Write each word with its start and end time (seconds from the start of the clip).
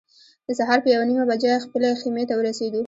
د 0.47 0.49
سهار 0.59 0.79
په 0.83 0.89
یوه 0.93 1.05
نیمه 1.09 1.25
بجه 1.31 1.63
خپلې 1.65 1.89
خیمې 2.01 2.23
ته 2.29 2.33
ورسېدو. 2.37 2.79